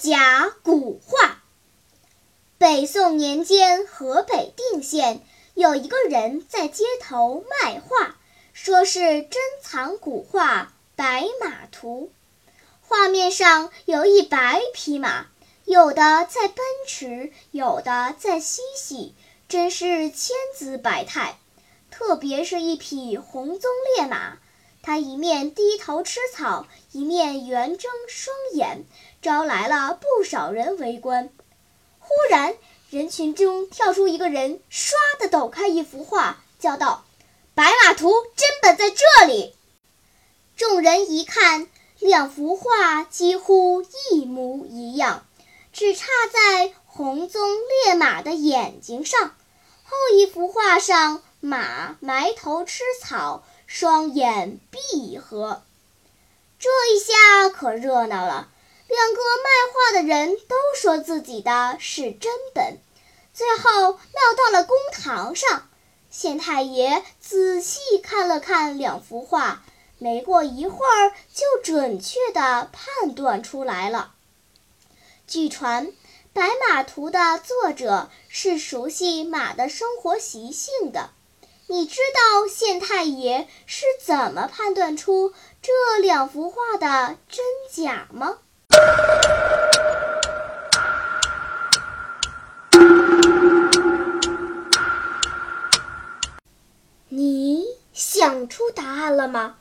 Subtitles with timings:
[0.00, 1.42] 甲骨画。
[2.56, 5.20] 北宋年间，河北定县
[5.52, 8.16] 有一个人在街头卖画。
[8.54, 10.62] 说是珍藏古画
[10.96, 12.10] 《白马图》，
[12.80, 15.26] 画面上有一百匹马，
[15.66, 16.56] 有的在奔
[16.86, 19.14] 驰，有的在嬉戏，
[19.48, 21.38] 真是千姿百态。
[21.90, 23.62] 特别是一匹红鬃
[23.96, 24.38] 烈马，
[24.82, 28.84] 他一面低头吃草，一面圆睁双眼，
[29.20, 31.30] 招来了不少人围观。
[31.98, 32.56] 忽然，
[32.90, 37.04] 人群中跳出一个人，唰地抖开一幅画，叫道。
[37.54, 39.54] 白马图真本在这里，
[40.56, 45.26] 众人一看，两幅画几乎一模一样，
[45.72, 47.38] 只差在红鬃
[47.84, 49.36] 烈马的眼睛上。
[49.84, 53.42] 后一幅画上，马埋头吃草，
[53.72, 55.62] 双眼闭合。
[56.58, 58.48] 这一下可热闹了，
[58.88, 62.78] 两个卖画的人都说自己的是真本，
[63.32, 65.68] 最后闹到了公堂上。
[66.10, 69.62] 县太爷仔细看了看两幅画，
[69.98, 74.14] 没过一会儿就准确地判断出来了。
[75.28, 75.86] 据传，
[76.32, 81.10] 《白马图》的作者是熟悉马的生活习性的。
[81.70, 85.32] 你知道县太爷是怎么判断出
[85.62, 88.38] 这两幅画的真假吗？
[97.08, 99.58] 你想出答案了吗？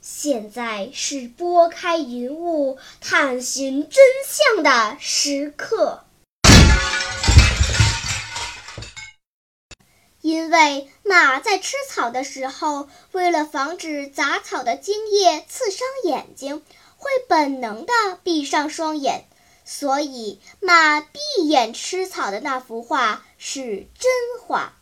[0.00, 6.03] 现在是拨开云雾探寻真相的时刻。
[10.24, 16.62] 因为马在吃草的时候，为了防止杂草的茎叶刺伤眼睛，
[16.96, 17.92] 会本能的
[18.22, 19.26] 闭上双眼，
[19.66, 24.72] 所以马闭眼吃草的那幅画是真画。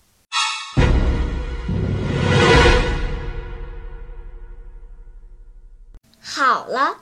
[6.21, 6.99] 好了，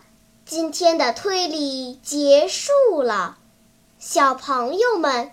[0.46, 3.36] 今天的推理结束了。
[3.98, 5.32] 小朋友们，